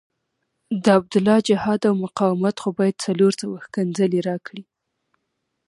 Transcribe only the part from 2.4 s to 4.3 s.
خو باید څلور سوه ښکنځلې